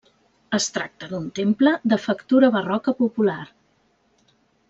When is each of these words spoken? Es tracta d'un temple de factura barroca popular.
Es 0.57 0.65
tracta 0.77 1.09
d'un 1.11 1.27
temple 1.39 1.73
de 1.93 1.99
factura 2.07 2.51
barroca 2.57 2.97
popular. 3.03 3.39